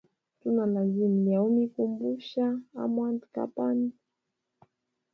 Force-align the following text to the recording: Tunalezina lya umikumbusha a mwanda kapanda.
Tunalezina 0.39 1.15
lya 1.25 1.39
umikumbusha 1.49 2.45
a 2.81 2.83
mwanda 2.91 3.25
kapanda. 3.35 3.97